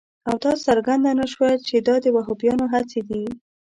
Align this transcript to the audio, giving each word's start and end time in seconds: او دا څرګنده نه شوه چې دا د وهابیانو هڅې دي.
او 0.27 0.35
دا 0.43 0.51
څرګنده 0.67 1.11
نه 1.19 1.25
شوه 1.31 1.49
چې 1.67 1.75
دا 1.87 1.95
د 2.03 2.05
وهابیانو 2.15 2.65
هڅې 2.73 3.01
دي. 3.09 3.23